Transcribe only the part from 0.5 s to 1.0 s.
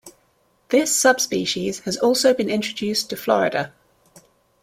This